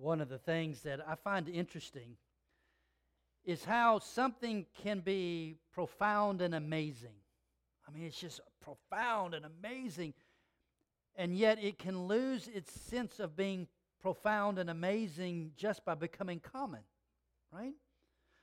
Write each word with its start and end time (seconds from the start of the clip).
one 0.00 0.20
of 0.20 0.28
the 0.28 0.38
things 0.38 0.82
that 0.82 1.00
I 1.06 1.14
find 1.16 1.48
interesting 1.48 2.16
is 3.44 3.64
how 3.64 3.98
something 3.98 4.66
can 4.82 5.00
be 5.00 5.56
profound 5.72 6.40
and 6.40 6.54
amazing. 6.54 7.16
I 7.86 7.90
mean, 7.90 8.04
it's 8.04 8.20
just 8.20 8.40
profound 8.60 9.34
and 9.34 9.46
amazing, 9.46 10.14
and 11.16 11.36
yet 11.36 11.62
it 11.62 11.78
can 11.78 12.06
lose 12.06 12.48
its 12.48 12.72
sense 12.72 13.18
of 13.18 13.36
being 13.36 13.66
profound 14.00 14.58
and 14.58 14.70
amazing 14.70 15.52
just 15.56 15.84
by 15.84 15.94
becoming 15.94 16.40
common, 16.40 16.80
right? 17.52 17.72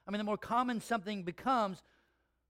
I 0.07 0.11
mean, 0.11 0.17
the 0.17 0.23
more 0.23 0.37
common 0.37 0.81
something 0.81 1.23
becomes, 1.23 1.83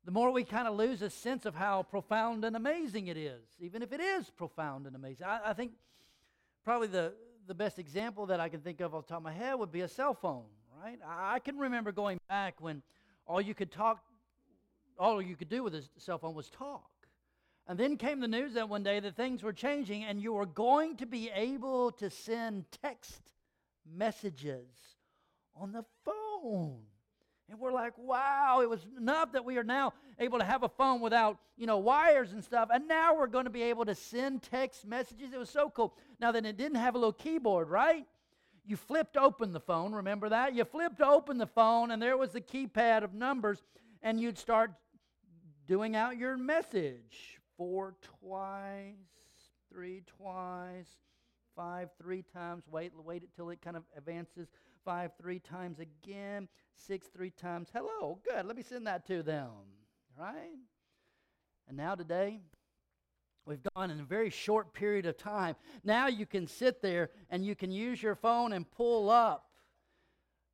the 0.03 0.11
more 0.11 0.31
we 0.31 0.43
kind 0.43 0.67
of 0.67 0.75
lose 0.75 1.01
a 1.01 1.09
sense 1.09 1.45
of 1.45 1.55
how 1.55 1.83
profound 1.83 2.45
and 2.45 2.55
amazing 2.55 3.07
it 3.07 3.17
is, 3.17 3.43
even 3.59 3.81
if 3.81 3.91
it 3.91 3.99
is 3.99 4.29
profound 4.29 4.87
and 4.87 4.95
amazing. 4.95 5.25
I, 5.25 5.49
I 5.49 5.53
think 5.53 5.73
probably 6.65 6.87
the, 6.87 7.13
the 7.47 7.53
best 7.53 7.79
example 7.79 8.25
that 8.25 8.39
I 8.39 8.49
can 8.49 8.59
think 8.59 8.81
of 8.81 8.93
off 8.93 9.05
the 9.05 9.13
top 9.13 9.19
of 9.19 9.23
my 9.23 9.31
head 9.31 9.53
would 9.53 9.71
be 9.71 9.81
a 9.81 9.87
cell 9.87 10.15
phone, 10.15 10.45
right? 10.83 10.99
I, 11.07 11.35
I 11.35 11.39
can 11.39 11.57
remember 11.57 11.91
going 11.91 12.19
back 12.27 12.59
when 12.59 12.81
all 13.27 13.39
you 13.39 13.53
could 13.53 13.71
talk, 13.71 14.03
all 14.99 15.21
you 15.21 15.35
could 15.35 15.49
do 15.49 15.63
with 15.63 15.75
a 15.75 15.83
cell 15.97 16.17
phone 16.17 16.33
was 16.33 16.49
talk. 16.49 16.89
And 17.67 17.79
then 17.79 17.97
came 17.97 18.19
the 18.19 18.27
news 18.27 18.53
that 18.53 18.67
one 18.67 18.83
day 18.83 18.99
that 18.99 19.15
things 19.15 19.41
were 19.41 19.53
changing 19.53 20.03
and 20.03 20.21
you 20.21 20.33
were 20.33 20.45
going 20.45 20.97
to 20.97 21.05
be 21.05 21.31
able 21.33 21.91
to 21.93 22.09
send 22.09 22.65
text 22.83 23.21
messages 23.95 24.67
on 25.55 25.71
the 25.71 25.85
phone. 26.03 26.81
And 27.49 27.59
we're 27.59 27.71
like, 27.71 27.93
wow, 27.97 28.61
it 28.61 28.69
was 28.69 28.85
enough 28.97 29.33
that 29.33 29.45
we 29.45 29.57
are 29.57 29.63
now 29.63 29.93
able 30.19 30.39
to 30.39 30.45
have 30.45 30.63
a 30.63 30.69
phone 30.69 30.99
without, 30.99 31.37
you 31.57 31.67
know, 31.67 31.77
wires 31.77 32.31
and 32.31 32.43
stuff. 32.43 32.69
And 32.73 32.87
now 32.87 33.15
we're 33.15 33.27
going 33.27 33.43
to 33.43 33.51
be 33.51 33.63
able 33.63 33.85
to 33.85 33.93
send 33.93 34.41
text 34.41 34.85
messages. 34.85 35.31
It 35.31 35.37
was 35.37 35.49
so 35.49 35.69
cool. 35.69 35.95
Now 36.19 36.31
then 36.31 36.45
it 36.45 36.57
didn't 36.57 36.77
have 36.77 36.95
a 36.95 36.97
little 36.97 37.13
keyboard, 37.13 37.69
right? 37.69 38.05
You 38.65 38.77
flipped 38.77 39.15
open 39.15 39.53
the 39.53 39.59
phone, 39.59 39.93
remember 39.93 40.29
that? 40.29 40.55
You 40.55 40.65
flipped 40.65 41.01
open 41.01 41.37
the 41.37 41.45
phone 41.45 41.91
and 41.91 42.01
there 42.01 42.17
was 42.17 42.31
the 42.31 42.41
keypad 42.41 43.03
of 43.03 43.13
numbers 43.13 43.61
and 44.01 44.19
you'd 44.19 44.39
start 44.39 44.71
doing 45.67 45.95
out 45.95 46.17
your 46.17 46.35
message. 46.37 47.39
Four 47.57 47.95
twice, 48.21 48.95
three 49.71 50.01
twice, 50.17 50.89
five 51.55 51.89
three 52.01 52.23
times. 52.33 52.63
Wait, 52.71 52.91
wait 52.97 53.21
until 53.21 53.51
it 53.51 53.61
kind 53.61 53.77
of 53.77 53.83
advances 53.95 54.47
five 54.85 55.11
three 55.19 55.39
times 55.39 55.79
again, 55.79 56.47
six 56.73 57.07
three 57.07 57.31
times. 57.31 57.69
Hello, 57.73 58.19
good. 58.23 58.45
Let 58.45 58.55
me 58.55 58.61
send 58.61 58.87
that 58.87 59.05
to 59.07 59.23
them. 59.23 59.49
Right? 60.17 60.59
And 61.67 61.75
now 61.75 61.95
today, 61.95 62.39
we've 63.45 63.63
gone 63.75 63.89
in 63.89 63.99
a 63.99 64.03
very 64.03 64.29
short 64.29 64.73
period 64.73 65.07
of 65.07 65.17
time. 65.17 65.55
Now 65.83 66.07
you 66.07 66.25
can 66.25 66.47
sit 66.47 66.81
there 66.81 67.09
and 67.29 67.43
you 67.43 67.55
can 67.55 67.71
use 67.71 68.01
your 68.01 68.15
phone 68.15 68.53
and 68.53 68.69
pull 68.69 69.09
up 69.09 69.49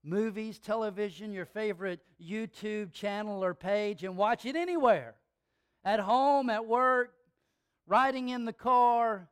movies, 0.03 0.57
television, 0.57 1.33
your 1.33 1.45
favorite 1.45 1.99
YouTube 2.19 2.93
channel 2.93 3.43
or 3.43 3.53
page, 3.53 4.03
and 4.03 4.17
watch 4.17 4.45
it 4.45 4.55
anywhere 4.55 5.15
at 5.83 5.99
home, 5.99 6.49
at 6.49 6.65
work, 6.65 7.13
riding 7.85 8.29
in 8.29 8.45
the 8.45 8.53
car, 8.53 9.27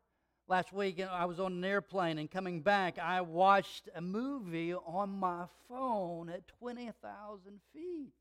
Last 0.50 0.74
week, 0.74 1.00
I 1.00 1.26
was 1.26 1.40
on 1.40 1.54
an 1.54 1.64
airplane 1.64 2.18
and 2.18 2.30
coming 2.30 2.62
back, 2.62 2.98
I 2.98 3.22
watched 3.22 3.88
a 3.94 4.02
movie 4.02 4.74
on 4.74 5.12
my 5.12 5.44
phone 5.68 6.28
at 6.28 6.48
20,000 6.48 7.60
feet. 7.72 8.14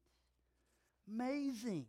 Amazing. 1.11 1.87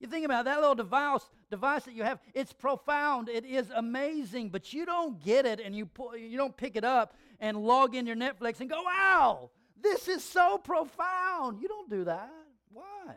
You 0.00 0.08
think 0.08 0.24
about 0.24 0.46
that 0.46 0.58
little 0.58 0.74
device, 0.74 1.30
device 1.52 1.84
that 1.84 1.94
you 1.94 2.02
have, 2.02 2.18
it's 2.34 2.52
profound, 2.52 3.28
it 3.28 3.44
is 3.44 3.70
amazing, 3.70 4.48
but 4.48 4.72
you 4.72 4.86
don't 4.86 5.22
get 5.22 5.46
it 5.46 5.60
and 5.60 5.72
you, 5.72 5.86
pull, 5.86 6.16
you 6.16 6.36
don't 6.36 6.56
pick 6.56 6.74
it 6.74 6.84
up 6.84 7.14
and 7.38 7.56
log 7.56 7.94
in 7.94 8.08
your 8.08 8.16
Netflix 8.16 8.58
and 8.58 8.68
go, 8.68 8.82
wow, 8.82 9.50
this 9.80 10.08
is 10.08 10.24
so 10.24 10.58
profound. 10.58 11.62
You 11.62 11.68
don't 11.68 11.88
do 11.88 12.02
that. 12.06 12.32
Why? 12.72 13.14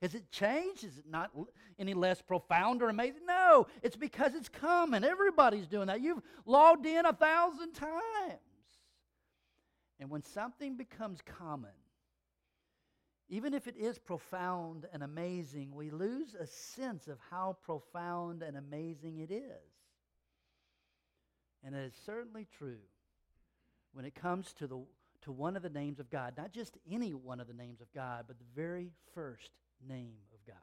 Has 0.00 0.14
it 0.14 0.30
changed? 0.30 0.84
Is 0.84 0.98
it 0.98 1.06
not 1.10 1.30
any 1.78 1.92
less 1.92 2.22
profound 2.22 2.82
or 2.82 2.88
amazing? 2.88 3.26
No, 3.26 3.66
it's 3.82 3.96
because 3.96 4.34
it's 4.34 4.48
common. 4.48 5.02
Everybody's 5.02 5.66
doing 5.66 5.88
that. 5.88 6.00
You've 6.00 6.22
logged 6.46 6.86
in 6.86 7.04
a 7.04 7.12
thousand 7.12 7.72
times. 7.72 8.38
And 9.98 10.08
when 10.08 10.22
something 10.22 10.76
becomes 10.76 11.18
common, 11.38 11.72
even 13.28 13.52
if 13.52 13.66
it 13.66 13.76
is 13.76 13.98
profound 13.98 14.86
and 14.92 15.02
amazing, 15.02 15.74
we 15.74 15.90
lose 15.90 16.34
a 16.38 16.46
sense 16.46 17.08
of 17.08 17.18
how 17.30 17.56
profound 17.62 18.42
and 18.42 18.56
amazing 18.56 19.18
it 19.18 19.32
is. 19.32 19.42
And 21.64 21.74
it 21.74 21.80
is 21.80 21.94
certainly 22.06 22.46
true 22.56 22.78
when 23.92 24.04
it 24.04 24.14
comes 24.14 24.52
to, 24.54 24.68
the, 24.68 24.78
to 25.22 25.32
one 25.32 25.56
of 25.56 25.62
the 25.62 25.68
names 25.68 25.98
of 25.98 26.08
God, 26.08 26.34
not 26.38 26.52
just 26.52 26.78
any 26.90 27.12
one 27.12 27.40
of 27.40 27.48
the 27.48 27.52
names 27.52 27.80
of 27.80 27.92
God, 27.92 28.24
but 28.28 28.38
the 28.38 28.44
very 28.54 28.92
first 29.12 29.50
name 29.86 30.14
of 30.32 30.46
God. 30.46 30.56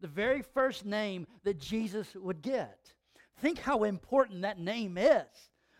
The 0.00 0.08
very 0.08 0.42
first 0.42 0.84
name 0.84 1.26
that 1.44 1.58
Jesus 1.58 2.14
would 2.14 2.42
get. 2.42 2.92
Think 3.40 3.58
how 3.58 3.84
important 3.84 4.42
that 4.42 4.58
name 4.58 4.98
is. 4.98 5.26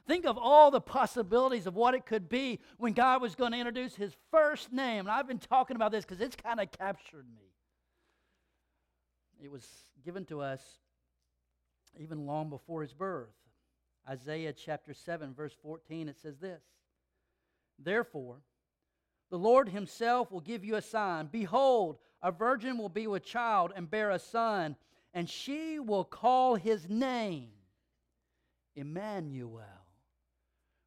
Think 0.07 0.25
of 0.25 0.39
all 0.39 0.71
the 0.71 0.81
possibilities 0.81 1.67
of 1.67 1.75
what 1.75 1.95
it 1.95 2.07
could 2.07 2.29
be 2.29 2.61
when 2.79 2.95
God 2.95 3.21
was 3.21 3.35
going 3.35 3.53
to 3.53 3.59
introduce 3.59 3.95
his 3.95 4.15
first 4.31 4.73
name. 4.73 5.01
And 5.01 5.11
I've 5.11 5.29
been 5.29 5.39
talking 5.39 5.77
about 5.77 5.93
this 5.93 6.05
because 6.05 6.21
it's 6.21 6.37
kind 6.37 6.61
of 6.61 6.71
captured 6.71 7.27
me. 7.37 7.53
It 9.43 9.51
was 9.51 9.67
given 10.05 10.25
to 10.27 10.41
us 10.41 10.63
even 11.99 12.27
long 12.27 12.49
before 12.49 12.83
his 12.83 12.95
birth. 12.95 13.29
Isaiah 14.09 14.55
chapter 14.55 14.95
7, 14.95 15.35
verse 15.35 15.55
14, 15.63 16.09
it 16.09 16.19
says 16.19 16.39
this 16.39 16.63
Therefore, 17.79 18.39
the 19.31 19.39
Lord 19.39 19.69
himself 19.69 20.31
will 20.31 20.41
give 20.41 20.65
you 20.65 20.77
a 20.77 20.83
sign. 20.83 21.28
Behold, 21.31 21.99
a 22.22 22.33
virgin 22.33 22.78
will 22.78 22.89
be 22.89 23.06
with 23.06 23.25
child 23.25 23.72
and 23.77 23.91
bear 23.91 24.11
a 24.11 24.19
son, 24.19 24.77
and 25.15 25.28
she 25.28 25.78
will 25.78 26.05
call 26.05 26.55
his 26.55 26.89
name 26.89 27.50
Emmanuel, 28.75 29.62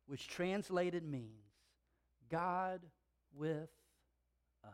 which 0.07 0.27
translated 0.27 1.03
means 1.03 1.45
God 2.29 2.81
with 3.33 3.69
us. 4.63 4.71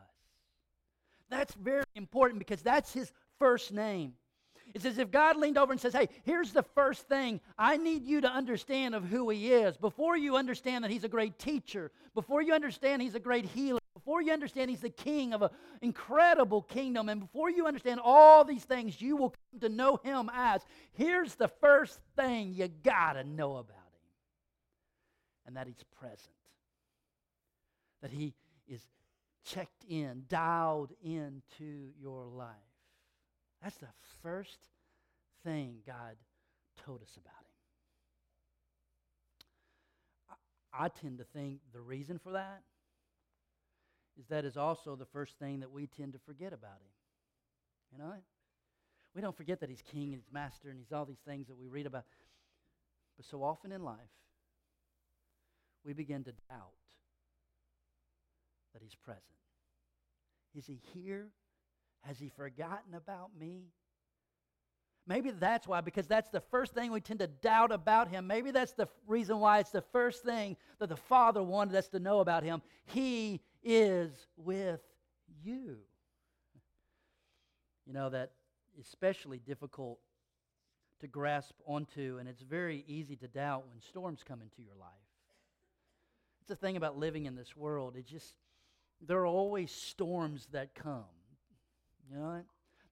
That's 1.28 1.54
very 1.54 1.84
important 1.94 2.38
because 2.38 2.62
that's 2.62 2.92
his 2.92 3.12
first 3.38 3.72
name. 3.72 4.14
It's 4.74 4.84
as 4.84 4.98
if 4.98 5.10
God 5.10 5.36
leaned 5.36 5.58
over 5.58 5.72
and 5.72 5.80
says, 5.80 5.92
Hey, 5.92 6.08
here's 6.24 6.52
the 6.52 6.62
first 6.62 7.08
thing 7.08 7.40
I 7.58 7.76
need 7.76 8.04
you 8.04 8.20
to 8.20 8.28
understand 8.28 8.94
of 8.94 9.04
who 9.04 9.28
He 9.30 9.52
is. 9.52 9.76
Before 9.76 10.16
you 10.16 10.36
understand 10.36 10.84
that 10.84 10.90
He's 10.90 11.04
a 11.04 11.08
great 11.08 11.38
teacher, 11.38 11.90
before 12.14 12.42
you 12.42 12.52
understand 12.52 13.02
He's 13.02 13.14
a 13.14 13.20
great 13.20 13.46
healer, 13.46 13.80
before 13.94 14.22
you 14.22 14.32
understand 14.32 14.70
He's 14.70 14.80
the 14.80 14.90
king 14.90 15.32
of 15.32 15.42
an 15.42 15.50
incredible 15.82 16.62
kingdom, 16.62 17.08
and 17.08 17.20
before 17.20 17.50
you 17.50 17.66
understand 17.66 18.00
all 18.02 18.44
these 18.44 18.64
things, 18.64 19.00
you 19.00 19.16
will 19.16 19.30
come 19.30 19.60
to 19.60 19.68
know 19.68 20.00
Him 20.02 20.30
as 20.34 20.62
here's 20.92 21.34
the 21.34 21.48
first 21.48 21.98
thing 22.16 22.52
you 22.54 22.68
got 22.68 23.14
to 23.14 23.24
know 23.24 23.56
about 23.56 23.76
Him, 23.76 24.10
and 25.46 25.56
that 25.56 25.66
He's 25.66 25.84
present, 25.98 26.20
that 28.02 28.10
He 28.10 28.34
is 28.68 28.82
checked 29.44 29.84
in, 29.88 30.24
dialed 30.28 30.92
into 31.02 31.90
your 32.00 32.26
life. 32.26 32.67
That's 33.68 33.80
the 33.80 33.88
first 34.22 34.56
thing 35.44 35.80
God 35.86 36.16
told 36.86 37.02
us 37.02 37.18
about 37.18 37.34
him. 40.30 40.86
I, 40.86 40.88
tend 40.88 41.18
to 41.18 41.24
think 41.24 41.58
the 41.74 41.80
reason 41.82 42.18
for 42.18 42.32
that 42.32 42.62
is 44.18 44.24
that 44.28 44.46
is 44.46 44.56
also 44.56 44.96
the 44.96 45.04
first 45.04 45.38
thing 45.38 45.60
that 45.60 45.70
we 45.70 45.86
tend 45.86 46.14
to 46.14 46.18
forget 46.20 46.54
about 46.54 46.80
him. 46.80 46.94
You 47.92 47.98
know? 47.98 48.14
We 49.14 49.20
don't 49.20 49.36
forget 49.36 49.60
that 49.60 49.68
he's 49.68 49.82
king 49.82 50.14
and 50.14 50.22
he's 50.22 50.32
master 50.32 50.70
and 50.70 50.78
he's 50.78 50.90
all 50.90 51.04
these 51.04 51.20
things 51.26 51.48
that 51.48 51.58
we 51.58 51.66
read 51.66 51.84
about. 51.84 52.04
But 53.18 53.26
so 53.26 53.42
often 53.42 53.70
in 53.70 53.82
life, 53.82 53.98
we 55.84 55.92
begin 55.92 56.24
to 56.24 56.32
doubt 56.48 56.72
that 58.72 58.80
he's 58.80 58.94
present. 58.94 59.24
Is 60.54 60.64
he 60.66 60.80
here 60.94 61.28
has 62.08 62.18
he 62.18 62.30
forgotten 62.30 62.94
about 62.94 63.30
me? 63.38 63.66
Maybe 65.06 65.30
that's 65.30 65.68
why, 65.68 65.82
because 65.82 66.06
that's 66.06 66.30
the 66.30 66.40
first 66.40 66.72
thing 66.72 66.90
we 66.90 67.02
tend 67.02 67.20
to 67.20 67.26
doubt 67.26 67.70
about 67.70 68.08
him. 68.08 68.26
Maybe 68.26 68.50
that's 68.50 68.72
the 68.72 68.88
reason 69.06 69.40
why 69.40 69.58
it's 69.58 69.70
the 69.70 69.82
first 69.92 70.24
thing 70.24 70.56
that 70.78 70.88
the 70.88 70.96
Father 70.96 71.42
wanted 71.42 71.76
us 71.76 71.88
to 71.88 71.98
know 71.98 72.20
about 72.20 72.44
him. 72.44 72.62
He 72.86 73.42
is 73.62 74.10
with 74.38 74.80
you. 75.44 75.76
You 77.86 77.92
know, 77.92 78.08
that 78.08 78.32
especially 78.80 79.38
difficult 79.38 79.98
to 81.00 81.06
grasp 81.06 81.54
onto, 81.66 82.16
and 82.18 82.26
it's 82.26 82.42
very 82.42 82.84
easy 82.86 83.16
to 83.16 83.28
doubt 83.28 83.64
when 83.68 83.82
storms 83.82 84.22
come 84.26 84.40
into 84.40 84.62
your 84.62 84.76
life. 84.80 84.88
It's 86.40 86.48
the 86.48 86.56
thing 86.56 86.78
about 86.78 86.98
living 86.98 87.26
in 87.26 87.34
this 87.34 87.54
world. 87.54 87.96
It 87.96 88.06
just, 88.06 88.34
there 89.06 89.18
are 89.18 89.26
always 89.26 89.70
storms 89.70 90.48
that 90.52 90.74
come. 90.74 91.04
You 92.10 92.18
know, 92.18 92.42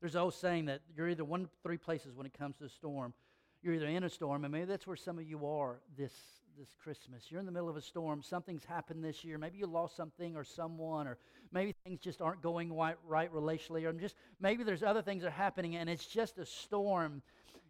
there's 0.01 0.15
an 0.15 0.21
old 0.21 0.35
saying 0.35 0.67
that 0.67 0.81
you're 0.97 1.09
either 1.09 1.25
one 1.25 1.43
of 1.43 1.51
three 1.63 1.79
places 1.79 2.15
when 2.15 2.27
it 2.27 2.37
comes 2.37 2.57
to 2.59 2.65
a 2.65 2.69
storm. 2.69 3.15
You're 3.63 3.75
either 3.75 3.87
in 3.87 4.05
a 4.05 4.11
storm, 4.11 4.45
and 4.45 4.53
maybe 4.53 4.67
that's 4.67 4.87
where 4.87 4.97
some 4.97 5.19
of 5.19 5.27
you 5.27 5.47
are 5.47 5.81
this, 5.97 6.13
this 6.59 6.69
Christmas. 6.83 7.25
You're 7.31 7.41
in 7.41 7.47
the 7.47 7.53
middle 7.53 7.69
of 7.69 7.77
a 7.77 7.81
storm. 7.81 8.23
Something's 8.23 8.65
happened 8.65 9.03
this 9.03 9.25
year. 9.25 9.39
Maybe 9.39 9.59
you 9.59 9.67
lost 9.67 9.97
something 9.97 10.37
or 10.37 10.45
someone, 10.45 11.07
or 11.07 11.17
maybe 11.51 11.75
things 11.85 12.01
just 12.01 12.21
aren't 12.21 12.43
going 12.43 12.77
right, 12.77 12.97
right 13.07 13.33
relationally, 13.33 13.85
or 13.85 13.93
just 13.95 14.15
maybe 14.39 14.63
there's 14.63 14.83
other 14.83 15.03
things 15.03 15.23
that 15.23 15.29
are 15.29 15.31
happening, 15.33 15.77
and 15.77 15.89
it's 15.89 16.07
just 16.07 16.39
a 16.39 16.47
storm. 16.47 17.23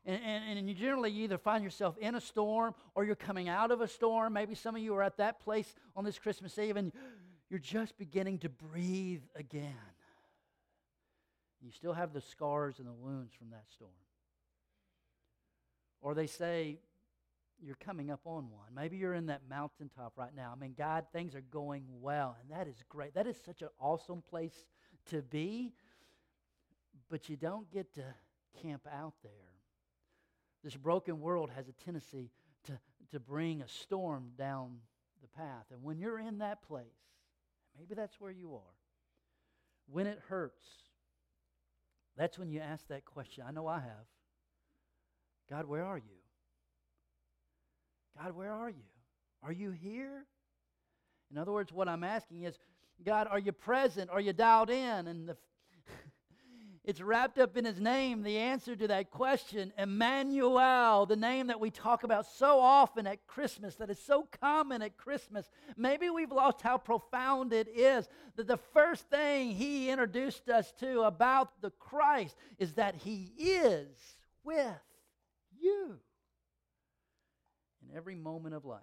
And, 0.05 0.21
and, 0.23 0.59
and 0.59 0.69
you 0.69 0.75
generally 0.75 1.13
either 1.13 1.39
find 1.39 1.65
yourself 1.65 1.97
in 1.99 2.15
a 2.15 2.21
storm 2.21 2.75
or 2.95 3.05
you're 3.05 3.17
coming 3.17 3.49
out 3.49 3.71
of 3.71 3.81
a 3.81 3.89
storm. 3.89 4.35
Maybe 4.35 4.55
some 4.55 4.77
of 4.77 4.83
you 4.83 4.95
are 4.95 5.03
at 5.03 5.17
that 5.17 5.41
place 5.41 5.75
on 5.97 6.05
this 6.05 6.17
Christmas 6.17 6.57
Eve 6.59 6.77
and 6.77 6.93
you're 7.51 7.59
just 7.59 7.99
beginning 7.99 8.39
to 8.39 8.49
breathe 8.49 9.23
again. 9.35 9.75
You 11.63 11.71
still 11.73 11.95
have 11.95 12.13
the 12.13 12.21
scars 12.21 12.79
and 12.79 12.87
the 12.87 12.93
wounds 12.93 13.35
from 13.35 13.51
that 13.51 13.65
storm. 13.73 13.91
Or 16.01 16.15
they 16.15 16.27
say, 16.27 16.79
you're 17.63 17.77
coming 17.77 18.11
up 18.11 18.21
on 18.25 18.51
one. 18.51 18.69
Maybe 18.75 18.97
you're 18.97 19.15
in 19.15 19.27
that 19.27 19.43
mountaintop 19.49 20.13
right 20.17 20.35
now. 20.37 20.53
I 20.55 20.61
mean, 20.61 20.75
God, 20.77 21.07
things 21.13 21.35
are 21.35 21.41
going 21.41 21.85
well, 22.01 22.37
and 22.41 22.51
that 22.57 22.69
is 22.69 22.77
great. 22.89 23.15
That 23.15 23.27
is 23.27 23.37
such 23.45 23.63
an 23.63 23.69
awesome 23.81 24.23
place 24.23 24.67
to 25.11 25.23
be, 25.23 25.73
but 27.09 27.29
you 27.29 27.37
don't 27.37 27.71
get 27.71 27.95
to 27.95 28.03
camp 28.63 28.87
out 28.93 29.15
there. 29.23 29.33
This 30.63 30.77
broken 30.77 31.21
world 31.21 31.51
has 31.57 31.69
a 31.69 31.73
tendency 31.73 32.31
to, 32.65 32.79
to 33.13 33.21
bring 33.21 33.63
a 33.63 33.69
storm 33.69 34.33
down 34.37 34.77
the 35.23 35.29
path. 35.29 35.65
And 35.73 35.83
when 35.83 35.99
you're 35.99 36.19
in 36.19 36.39
that 36.39 36.63
place, 36.63 36.87
maybe 37.79 37.95
that's 37.95 38.21
where 38.21 38.33
you 38.33 38.55
are, 38.55 38.77
when 39.91 40.07
it 40.07 40.21
hurts, 40.29 40.67
that's 42.17 42.39
when 42.39 42.51
you 42.51 42.61
ask 42.61 42.87
that 42.89 43.05
question. 43.05 43.45
I 43.47 43.51
know 43.51 43.67
I 43.67 43.81
have 43.81 44.07
God, 45.49 45.67
where 45.67 45.85
are 45.85 45.99
you? 45.99 46.19
God, 48.21 48.35
where 48.35 48.53
are 48.53 48.71
you? 48.71 48.83
Are 49.43 49.53
you 49.53 49.71
here? 49.71 50.25
In 51.31 51.39
other 51.39 51.53
words, 51.53 51.73
what 51.73 51.89
I'm 51.89 52.03
asking 52.05 52.43
is, 52.43 52.59
God, 53.05 53.29
are 53.31 53.39
you 53.39 53.53
present? 53.53 54.11
Are 54.11 54.21
you 54.21 54.33
dialed 54.33 54.71
in? 54.71 55.07
And 55.07 55.29
the, 55.29 55.37
it's 56.87 57.01
wrapped 57.01 57.37
up 57.39 57.57
in 57.57 57.65
his 57.65 57.81
name, 57.81 58.23
the 58.23 58.39
answer 58.39 58.77
to 58.77 58.87
that 58.87 59.11
question. 59.11 59.73
Emmanuel, 59.77 61.05
the 61.05 61.17
name 61.17 61.49
that 61.49 61.59
we 61.59 61.69
talk 61.69 62.05
about 62.05 62.27
so 62.27 62.61
often 62.61 63.09
at 63.09 63.27
Christmas, 63.27 63.75
that 63.75 63.91
is 63.91 63.99
so 63.99 64.29
common 64.41 64.83
at 64.83 64.97
Christmas. 64.97 65.51
Maybe 65.77 66.11
we've 66.11 66.31
lost 66.31 66.63
how 66.63 66.79
profound 66.79 67.53
it 67.53 67.67
is 67.67 68.09
that 68.37 68.47
the 68.47 68.61
first 68.73 69.11
thing 69.11 69.51
he 69.51 69.91
introduced 69.91 70.49
us 70.49 70.73
to 70.79 71.03
about 71.03 71.61
the 71.61 71.71
Christ 71.71 72.37
is 72.57 72.75
that 72.75 72.95
he 72.95 73.33
is 73.37 73.89
with 74.45 74.81
you 75.59 75.99
in 77.83 77.97
every 77.97 78.15
moment 78.15 78.55
of 78.55 78.65
life, 78.65 78.81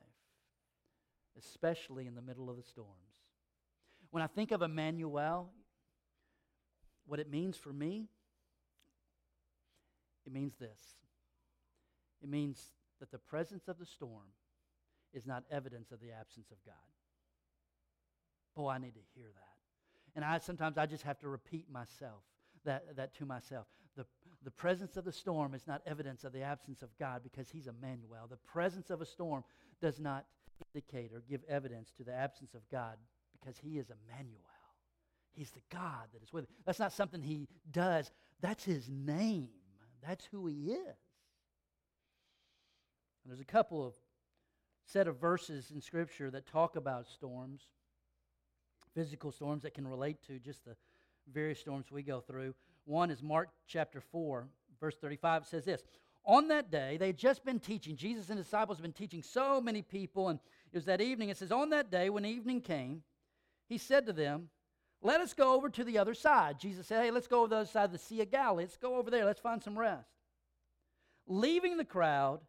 especially 1.40 2.06
in 2.06 2.16
the 2.16 2.22
middle 2.22 2.50
of 2.50 2.58
the 2.58 2.64
storms. 2.64 2.92
When 4.12 4.22
I 4.22 4.28
think 4.28 4.52
of 4.52 4.62
Emmanuel, 4.62 5.52
what 7.06 7.20
it 7.20 7.30
means 7.30 7.58
for 7.58 7.74
me, 7.74 8.08
it 10.26 10.32
means 10.32 10.56
this 10.56 10.80
it 12.22 12.30
means 12.30 12.72
that 13.00 13.12
the 13.12 13.18
presence 13.18 13.68
of 13.68 13.78
the 13.78 13.86
storm 13.86 14.32
is 15.14 15.28
not 15.28 15.44
evidence 15.52 15.92
of 15.92 16.00
the 16.00 16.12
absence 16.12 16.52
of 16.52 16.58
God. 16.66 16.76
Boy, 18.56 18.70
I 18.70 18.78
need 18.78 18.94
to 18.94 19.02
hear 19.14 19.28
that. 19.34 20.16
And 20.16 20.24
I 20.24 20.38
sometimes 20.38 20.78
I 20.78 20.86
just 20.86 21.04
have 21.04 21.20
to 21.20 21.28
repeat 21.28 21.70
myself 21.70 22.22
that, 22.66 22.96
that 22.96 23.16
to 23.16 23.26
myself. 23.26 23.68
The, 23.96 24.06
the 24.44 24.52
presence 24.52 24.98
of 24.98 25.06
the 25.06 25.12
storm 25.12 25.54
is 25.54 25.68
not 25.68 25.82
evidence 25.86 26.24
of 26.24 26.34
the 26.34 26.42
absence 26.42 26.82
of 26.82 26.90
God 26.98 27.22
because 27.24 27.50
he's 27.50 27.68
Emmanuel. 27.68 28.28
The 28.30 28.38
presence 28.38 28.90
of 28.90 29.02
a 29.02 29.06
storm 29.06 29.44
does 29.82 30.00
not 30.00 30.26
indicate 30.74 31.12
or 31.14 31.24
give 31.30 31.42
evidence 31.50 31.92
to 31.98 32.04
the 32.04 32.14
absence 32.14 32.54
of 32.54 32.62
God 32.70 32.98
because 33.40 33.58
he 33.58 33.78
is 33.78 33.88
Emmanuel. 33.90 34.53
He's 35.34 35.52
the 35.52 35.62
God 35.72 36.08
that 36.14 36.22
is 36.22 36.32
with 36.32 36.44
him. 36.44 36.50
That's 36.66 36.80
not 36.80 36.94
something 36.94 37.22
he 37.22 37.48
does. 37.72 38.12
That's 38.42 38.64
his 38.64 38.90
name. 38.90 39.50
That's 40.06 40.26
who 40.26 40.48
he 40.48 40.72
is. 40.72 40.98
And 43.24 43.32
there's 43.32 43.40
a 43.40 43.46
couple 43.46 43.86
of 43.86 43.94
set 44.86 45.08
of 45.08 45.20
verses 45.20 45.72
in 45.74 45.82
Scripture 45.82 46.30
that 46.32 46.46
talk 46.46 46.76
about 46.76 47.08
storms, 47.08 47.62
physical 48.94 49.32
storms 49.32 49.64
that 49.64 49.74
can 49.74 49.88
relate 49.88 50.18
to 50.28 50.40
just 50.40 50.66
the 50.66 50.76
various 51.32 51.60
storms 51.60 51.86
we 51.90 52.04
go 52.04 52.20
through. 52.20 52.54
One 52.86 53.10
is 53.10 53.24
Mark 53.24 53.50
chapter 53.66 54.02
4, 54.02 54.48
verse 54.80 54.96
35. 55.00 55.44
It 55.44 55.48
says 55.48 55.66
this 55.66 55.84
On 56.26 56.50
that 56.50 56.70
day, 56.70 56.98
they 56.98 57.08
had 57.08 57.18
just 57.18 57.46
been 57.46 57.60
teaching. 57.60 57.96
Jesus 57.96 58.30
and 58.30 58.38
his 58.38 58.48
disciples 58.48 58.78
had 58.78 58.84
been 58.84 58.92
teaching 58.92 59.24
so 59.24 59.62
many 59.62 59.82
people, 59.82 60.30
and 60.30 60.40
it 60.72 60.78
was 60.78 60.86
that 60.86 61.02
evening. 61.02 61.30
It 61.30 61.38
says, 61.38 61.52
On 61.52 61.70
that 61.70 61.90
day, 61.90 62.10
when 62.10 62.26
evening 62.26 62.62
came, 62.62 63.04
he 63.70 63.78
said 63.78 64.06
to 64.08 64.14
them, 64.14 64.50
Let 65.06 65.20
us 65.20 65.34
go 65.34 65.54
over 65.54 65.70
to 65.70 65.84
the 65.84 65.98
other 65.98 66.14
side. 66.14 66.60
Jesus 66.60 66.88
said, 66.88 67.04
Hey, 67.04 67.12
let's 67.12 67.28
go 67.28 67.42
over 67.42 67.50
the 67.50 67.58
other 67.58 67.66
side 67.66 67.86
of 67.86 67.92
the 67.92 67.98
Sea 67.98 68.22
of 68.22 68.32
Galilee. 68.32 68.64
Let's 68.64 68.78
go 68.78 68.96
over 68.96 69.12
there. 69.12 69.26
Let's 69.26 69.42
find 69.42 69.62
some 69.62 69.78
rest. 69.78 70.08
Leaving 71.28 71.78
the 71.78 71.86
crowd, 71.86 72.40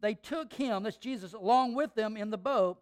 they 0.00 0.14
took 0.14 0.52
him, 0.52 0.82
that's 0.82 0.96
Jesus, 0.96 1.32
along 1.32 1.74
with 1.74 1.94
them 1.94 2.16
in 2.16 2.30
the 2.30 2.36
boat, 2.36 2.78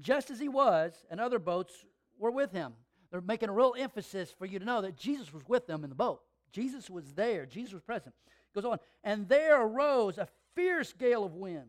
just 0.00 0.30
as 0.30 0.38
he 0.38 0.48
was, 0.48 0.92
and 1.10 1.20
other 1.20 1.40
boats 1.40 1.72
were 2.18 2.30
with 2.30 2.52
him. 2.52 2.72
They're 3.10 3.20
making 3.20 3.48
a 3.48 3.52
real 3.52 3.74
emphasis 3.76 4.30
for 4.30 4.46
you 4.46 4.60
to 4.60 4.64
know 4.64 4.80
that 4.80 4.96
Jesus 4.96 5.34
was 5.34 5.46
with 5.48 5.66
them 5.66 5.82
in 5.82 5.90
the 5.90 5.96
boat. 5.96 6.22
Jesus 6.52 6.88
was 6.88 7.12
there, 7.14 7.46
Jesus 7.46 7.74
was 7.74 7.82
present. 7.82 8.14
Goes 8.54 8.64
on, 8.64 8.78
and 9.02 9.28
there 9.28 9.60
arose 9.60 10.18
a 10.18 10.28
fierce 10.54 10.92
gale 10.92 11.24
of 11.24 11.34
wind, 11.34 11.68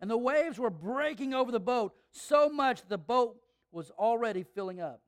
and 0.00 0.10
the 0.10 0.16
waves 0.16 0.58
were 0.58 0.70
breaking 0.70 1.32
over 1.32 1.52
the 1.52 1.60
boat 1.60 1.94
so 2.10 2.48
much 2.48 2.80
that 2.80 2.88
the 2.88 2.98
boat 2.98 3.36
was 3.70 3.90
already 3.92 4.42
filling 4.42 4.80
up. 4.80 5.00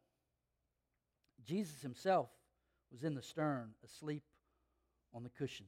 Jesus 1.46 1.80
himself 1.80 2.28
was 2.92 3.04
in 3.04 3.14
the 3.14 3.22
stern, 3.22 3.70
asleep 3.84 4.22
on 5.14 5.22
the 5.22 5.30
cushion. 5.30 5.66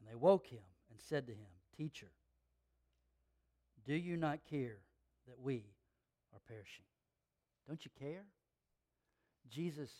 And 0.00 0.08
they 0.08 0.16
woke 0.16 0.46
him 0.46 0.62
and 0.90 0.98
said 1.00 1.26
to 1.26 1.32
him, 1.32 1.50
Teacher, 1.76 2.10
do 3.86 3.94
you 3.94 4.16
not 4.16 4.40
care 4.48 4.78
that 5.28 5.40
we 5.40 5.64
are 6.32 6.40
perishing? 6.48 6.84
Don't 7.68 7.84
you 7.84 7.90
care? 7.98 8.24
Jesus 9.48 9.90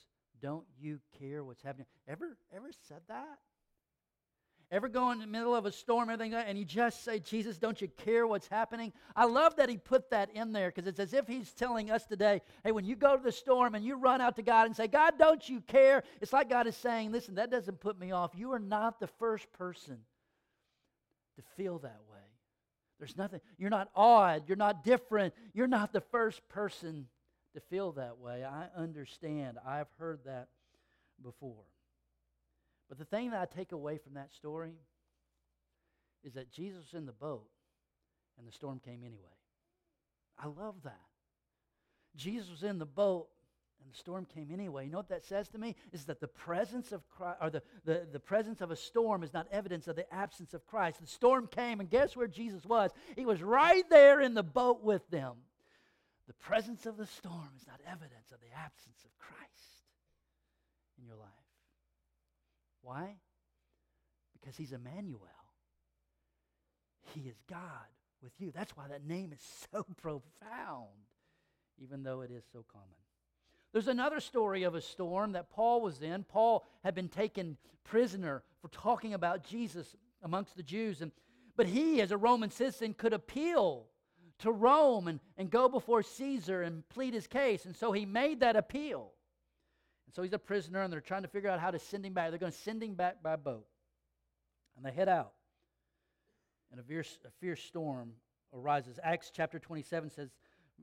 don't 0.42 0.64
you 0.76 0.98
care 1.20 1.44
what's 1.44 1.62
happening? 1.62 1.86
Ever 2.08 2.36
ever 2.54 2.70
said 2.88 3.02
that? 3.08 3.38
Ever 4.72 4.88
go 4.88 5.10
in 5.10 5.18
the 5.18 5.26
middle 5.26 5.54
of 5.54 5.66
a 5.66 5.70
storm, 5.70 6.08
everything, 6.08 6.32
and 6.32 6.56
you 6.56 6.64
just 6.64 7.04
say, 7.04 7.18
Jesus, 7.18 7.58
don't 7.58 7.78
you 7.82 7.88
care 7.88 8.26
what's 8.26 8.48
happening? 8.48 8.90
I 9.14 9.26
love 9.26 9.56
that 9.56 9.68
he 9.68 9.76
put 9.76 10.08
that 10.10 10.30
in 10.34 10.54
there 10.54 10.70
because 10.70 10.88
it's 10.88 10.98
as 10.98 11.12
if 11.12 11.28
he's 11.28 11.52
telling 11.52 11.90
us 11.90 12.06
today, 12.06 12.40
hey, 12.64 12.72
when 12.72 12.86
you 12.86 12.96
go 12.96 13.14
to 13.14 13.22
the 13.22 13.32
storm 13.32 13.74
and 13.74 13.84
you 13.84 13.96
run 13.96 14.22
out 14.22 14.36
to 14.36 14.42
God 14.42 14.64
and 14.64 14.74
say, 14.74 14.88
God, 14.88 15.18
don't 15.18 15.46
you 15.46 15.60
care? 15.60 16.02
It's 16.22 16.32
like 16.32 16.48
God 16.48 16.66
is 16.66 16.74
saying, 16.74 17.12
listen, 17.12 17.34
that 17.34 17.50
doesn't 17.50 17.80
put 17.80 17.98
me 17.98 18.12
off. 18.12 18.30
You 18.34 18.52
are 18.52 18.58
not 18.58 18.98
the 18.98 19.08
first 19.08 19.52
person 19.52 19.98
to 21.36 21.42
feel 21.54 21.78
that 21.80 22.00
way. 22.10 22.18
There's 22.98 23.16
nothing, 23.18 23.40
you're 23.58 23.68
not 23.68 23.90
odd, 23.94 24.44
you're 24.46 24.56
not 24.56 24.84
different, 24.84 25.34
you're 25.52 25.66
not 25.66 25.92
the 25.92 26.00
first 26.00 26.48
person 26.48 27.08
to 27.52 27.60
feel 27.60 27.92
that 27.92 28.16
way. 28.16 28.42
I 28.42 28.68
understand. 28.74 29.58
I've 29.66 29.88
heard 29.98 30.20
that 30.24 30.48
before. 31.22 31.64
But 32.92 32.98
the 32.98 33.06
thing 33.06 33.30
that 33.30 33.40
I 33.40 33.46
take 33.46 33.72
away 33.72 33.96
from 33.96 34.12
that 34.14 34.34
story 34.34 34.74
is 36.22 36.34
that 36.34 36.52
Jesus 36.52 36.92
was 36.92 36.98
in 36.98 37.06
the 37.06 37.12
boat 37.12 37.48
and 38.36 38.46
the 38.46 38.52
storm 38.52 38.82
came 38.84 39.00
anyway. 39.02 39.32
I 40.38 40.48
love 40.48 40.74
that. 40.84 41.00
Jesus 42.14 42.50
was 42.50 42.62
in 42.62 42.78
the 42.78 42.84
boat 42.84 43.28
and 43.82 43.90
the 43.90 43.96
storm 43.96 44.26
came 44.26 44.50
anyway. 44.52 44.84
You 44.84 44.90
know 44.90 44.98
what 44.98 45.08
that 45.08 45.24
says 45.24 45.48
to 45.48 45.58
me? 45.58 45.74
Is 45.90 46.04
that 46.04 46.20
the 46.20 46.28
presence 46.28 46.92
of 46.92 47.08
Christ, 47.08 47.38
or 47.40 47.48
the, 47.48 47.62
the, 47.86 48.06
the 48.12 48.20
presence 48.20 48.60
of 48.60 48.70
a 48.70 48.76
storm 48.76 49.22
is 49.22 49.32
not 49.32 49.46
evidence 49.50 49.88
of 49.88 49.96
the 49.96 50.12
absence 50.12 50.52
of 50.52 50.66
Christ. 50.66 51.00
The 51.00 51.06
storm 51.06 51.46
came, 51.46 51.80
and 51.80 51.88
guess 51.88 52.14
where 52.14 52.28
Jesus 52.28 52.66
was? 52.66 52.90
He 53.16 53.24
was 53.24 53.42
right 53.42 53.88
there 53.88 54.20
in 54.20 54.34
the 54.34 54.42
boat 54.42 54.84
with 54.84 55.08
them. 55.08 55.36
The 56.26 56.34
presence 56.34 56.84
of 56.84 56.98
the 56.98 57.06
storm 57.06 57.52
is 57.58 57.66
not 57.66 57.80
evidence 57.86 58.32
of 58.32 58.40
the 58.42 58.54
absence 58.54 59.02
of 59.02 59.16
Christ 59.16 59.86
in 60.98 61.06
your 61.06 61.16
life. 61.16 61.30
Why? 62.82 63.16
Because 64.32 64.56
he's 64.56 64.72
Emmanuel. 64.72 65.20
He 67.14 67.22
is 67.22 67.36
God 67.48 67.60
with 68.22 68.32
you. 68.38 68.50
That's 68.52 68.76
why 68.76 68.88
that 68.88 69.04
name 69.04 69.32
is 69.32 69.40
so 69.72 69.84
profound, 70.02 70.88
even 71.82 72.02
though 72.02 72.20
it 72.20 72.30
is 72.30 72.44
so 72.52 72.64
common. 72.70 72.88
There's 73.72 73.88
another 73.88 74.20
story 74.20 74.64
of 74.64 74.74
a 74.74 74.80
storm 74.80 75.32
that 75.32 75.50
Paul 75.50 75.80
was 75.80 76.02
in. 76.02 76.24
Paul 76.24 76.66
had 76.84 76.94
been 76.94 77.08
taken 77.08 77.56
prisoner 77.84 78.42
for 78.60 78.68
talking 78.68 79.14
about 79.14 79.44
Jesus 79.44 79.96
amongst 80.22 80.56
the 80.56 80.62
Jews. 80.62 81.00
And, 81.00 81.10
but 81.56 81.66
he, 81.66 82.00
as 82.02 82.12
a 82.12 82.16
Roman 82.16 82.50
citizen, 82.50 82.94
could 82.94 83.14
appeal 83.14 83.86
to 84.40 84.52
Rome 84.52 85.08
and, 85.08 85.20
and 85.38 85.50
go 85.50 85.68
before 85.68 86.02
Caesar 86.02 86.62
and 86.62 86.86
plead 86.90 87.14
his 87.14 87.26
case. 87.26 87.64
And 87.64 87.74
so 87.74 87.92
he 87.92 88.04
made 88.04 88.40
that 88.40 88.56
appeal. 88.56 89.12
And 90.12 90.16
so 90.16 90.22
he's 90.22 90.34
a 90.34 90.38
prisoner, 90.38 90.82
and 90.82 90.92
they're 90.92 91.00
trying 91.00 91.22
to 91.22 91.28
figure 91.28 91.48
out 91.48 91.58
how 91.58 91.70
to 91.70 91.78
send 91.78 92.04
him 92.04 92.12
back. 92.12 92.28
They're 92.28 92.38
going 92.38 92.52
to 92.52 92.58
send 92.58 92.82
him 92.82 92.94
back 92.94 93.22
by 93.22 93.36
boat. 93.36 93.66
And 94.76 94.84
they 94.84 94.92
head 94.92 95.08
out. 95.08 95.32
And 96.70 96.78
a 96.78 96.82
fierce, 96.82 97.18
a 97.26 97.30
fierce 97.40 97.62
storm 97.62 98.12
arises. 98.52 98.98
Acts 99.02 99.30
chapter 99.34 99.58
27 99.58 100.10
says, 100.10 100.28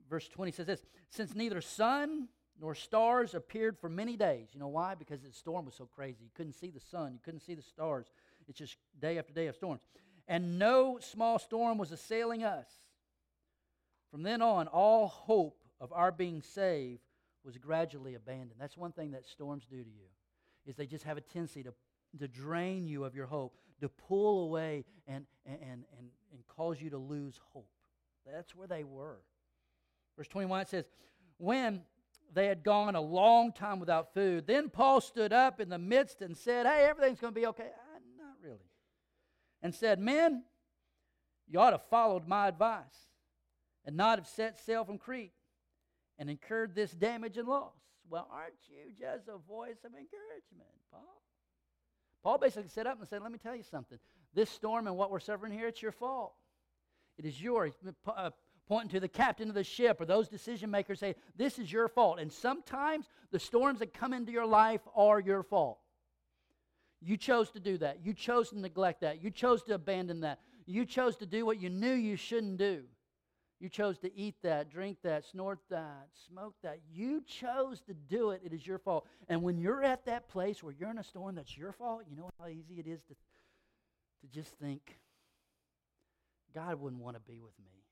verse 0.10 0.28
20 0.28 0.52
says 0.52 0.66
this 0.66 0.82
Since 1.10 1.36
neither 1.36 1.62
sun 1.62 2.28
nor 2.60 2.74
stars 2.74 3.36
appeared 3.36 3.78
for 3.78 3.88
many 3.88 4.18
days. 4.18 4.50
You 4.54 4.60
know 4.60 4.68
why? 4.68 4.96
Because 4.96 5.22
the 5.22 5.32
storm 5.32 5.66
was 5.66 5.76
so 5.76 5.86
crazy. 5.86 6.24
You 6.24 6.32
couldn't 6.36 6.54
see 6.54 6.72
the 6.72 6.80
sun, 6.80 7.14
you 7.14 7.20
couldn't 7.24 7.42
see 7.42 7.56
the 7.56 7.62
stars. 7.62 8.08
It's 8.48 8.58
just 8.58 8.78
day 9.00 9.20
after 9.20 9.32
day 9.32 9.48
of 9.48 9.56
storms. 9.56 9.82
And 10.28 10.58
no 10.58 10.98
small 11.00 11.38
storm 11.38 11.78
was 11.78 11.92
assailing 11.92 12.44
us. 12.44 12.68
From 14.10 14.24
then 14.24 14.42
on, 14.42 14.68
all 14.68 15.08
hope 15.08 15.64
of 15.80 15.94
our 15.94 16.12
being 16.12 16.42
saved 16.42 17.02
was 17.44 17.58
gradually 17.58 18.16
abandoned. 18.16 18.60
That's 18.60 18.78
one 18.78 18.92
thing 18.92 19.12
that 19.12 19.26
storms 19.26 19.66
do 19.70 19.84
to 19.84 19.90
you, 19.90 20.08
is 20.66 20.76
they 20.76 20.86
just 20.86 21.04
have 21.06 21.18
a 21.18 21.22
tendency 21.22 21.64
to, 21.64 21.74
to 22.20 22.28
drain 22.28 22.88
you 22.88 23.04
of 23.06 23.16
your 23.16 23.26
hope, 23.26 23.56
to 23.82 23.90
pull 23.90 24.46
away 24.46 24.86
and, 25.08 25.26
and, 25.46 25.58
and, 25.62 26.10
and 26.32 26.48
cause 26.48 26.82
you 26.82 26.90
to 26.90 26.98
lose 26.98 27.40
hope. 27.54 27.70
That's 28.26 28.56
where 28.56 28.68
they 28.68 28.84
were. 28.84 29.20
Verse 30.18 30.28
21 30.28 30.62
it 30.62 30.68
says, 30.68 30.86
When 31.38 31.82
they 32.34 32.48
had 32.48 32.64
gone 32.64 32.96
a 32.96 33.02
long 33.02 33.54
time 33.54 33.80
without 33.80 34.14
food, 34.14 34.46
then 34.46 34.70
Paul 34.70 35.02
stood 35.02 35.34
up 35.34 35.60
in 35.60 35.70
the 35.70 35.78
midst 35.78 36.22
and 36.22 36.38
said, 36.38 36.66
Hey, 36.66 36.86
everything's 36.90 37.20
going 37.20 37.34
to 37.34 37.40
be 37.40 37.48
okay. 37.48 37.64
Uh, 37.64 38.00
not 38.18 38.36
really. 38.44 38.58
And 39.62 39.74
said, 39.74 40.00
Men, 40.00 40.44
you 41.48 41.60
ought 41.60 41.72
to 41.72 41.78
have 41.78 41.90
followed 41.90 42.28
my 42.28 42.48
advice 42.48 43.08
and 43.86 43.96
not 43.96 44.20
have 44.20 44.28
set 44.28 44.60
sail 44.60 44.84
from 44.84 44.98
Crete 44.98 45.32
and 46.20 46.30
incurred 46.30 46.76
this 46.76 46.92
damage 46.92 47.38
and 47.38 47.48
loss. 47.48 47.74
Well, 48.10 48.28
aren't 48.32 48.54
you 48.68 48.92
just 49.00 49.28
a 49.28 49.38
voice 49.48 49.78
of 49.86 49.92
encouragement, 49.92 50.70
Paul? 50.92 51.22
Paul 52.22 52.38
basically 52.38 52.70
stood 52.70 52.86
up 52.86 53.00
and 53.00 53.08
said, 53.08 53.22
Let 53.22 53.32
me 53.32 53.40
tell 53.40 53.56
you 53.56 53.64
something. 53.64 53.98
This 54.34 54.50
storm 54.50 54.88
and 54.88 54.98
what 54.98 55.10
we're 55.10 55.20
suffering 55.20 55.52
here, 55.52 55.68
it's 55.68 55.82
your 55.82 55.92
fault. 55.92 56.34
It 57.18 57.26
is 57.26 57.42
yours. 57.42 57.74
Uh, 58.06 58.32
pointing 58.68 58.90
to 58.90 59.00
the 59.00 59.08
captain 59.08 59.50
of 59.50 59.56
the 59.56 59.64
ship 59.64 60.00
or 60.00 60.06
those 60.06 60.28
decision 60.28 60.70
makers 60.70 61.00
say, 61.00 61.16
This 61.36 61.58
is 61.58 61.72
your 61.72 61.88
fault. 61.88 62.20
And 62.20 62.32
sometimes 62.32 63.08
the 63.32 63.40
storms 63.40 63.80
that 63.80 63.94
come 63.94 64.14
into 64.14 64.32
your 64.32 64.46
life 64.46 64.82
are 64.96 65.20
your 65.20 65.44
fault. 65.44 65.80
You 67.02 67.16
chose 67.16 67.50
to 67.52 67.60
do 67.60 67.78
that. 67.78 68.00
You 68.04 68.14
chose 68.14 68.50
to 68.50 68.60
neglect 68.60 69.02
that. 69.02 69.24
You 69.24 69.32
chose 69.32 69.64
to 69.64 69.76
abandon 69.76 70.22
that. 70.22 70.40
You 70.66 70.86
chose 70.86 71.16
to 71.18 71.26
do 71.26 71.46
what 71.46 71.62
you 71.62 71.70
knew 71.70 71.94
you 71.94 72.18
shouldn't 72.18 72.58
do. 72.58 72.84
You 73.60 73.68
chose 73.68 73.98
to 74.00 74.16
eat 74.16 74.36
that, 74.44 74.72
drink 74.72 75.00
that, 75.04 75.26
snort 75.26 75.60
that, 75.70 76.08
smoke 76.30 76.56
that. 76.64 76.80
You 76.94 77.22
chose 77.28 77.82
to 77.82 77.94
do 77.94 78.32
it. 78.32 78.42
It 78.44 78.54
is 78.54 78.66
your 78.66 78.78
fault. 78.78 79.06
And 79.28 79.44
when 79.44 79.58
you're 79.58 79.84
at 79.84 80.06
that 80.06 80.30
place 80.30 80.64
where 80.64 80.74
you're 80.80 80.90
in 80.90 80.98
a 80.98 81.04
storm 81.04 81.36
that's 81.36 81.58
your 81.58 81.74
fault, 81.74 82.04
you 82.10 82.16
know 82.16 82.30
how 82.40 82.48
easy 82.48 82.80
it 82.80 82.88
is 82.88 83.02
to, 83.04 83.14
to 83.14 84.28
just 84.34 84.54
think, 84.60 84.98
God 86.56 86.80
wouldn't 86.80 87.02
want 87.02 87.18
to 87.18 87.22
be 87.22 87.42
with 87.42 87.58
me. 87.60 87.84